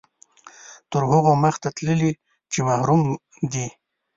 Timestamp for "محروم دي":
2.67-3.67